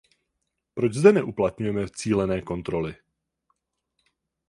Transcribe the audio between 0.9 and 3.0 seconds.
zde neuplatňujeme cílené kontroly?